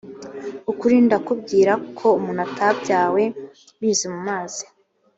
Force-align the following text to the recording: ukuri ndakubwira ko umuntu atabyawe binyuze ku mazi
ukuri 0.71 0.95
ndakubwira 1.05 1.73
ko 1.97 2.07
umuntu 2.19 2.41
atabyawe 2.47 3.21
binyuze 3.79 4.05
ku 4.13 4.19
mazi 4.27 4.63